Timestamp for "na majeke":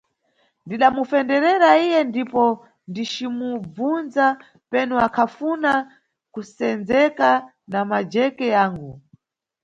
7.71-8.45